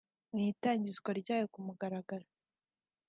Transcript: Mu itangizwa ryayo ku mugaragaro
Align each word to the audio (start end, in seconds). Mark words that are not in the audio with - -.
Mu 0.31 0.37
itangizwa 0.51 1.09
ryayo 1.19 1.45
ku 1.53 1.59
mugaragaro 1.65 2.27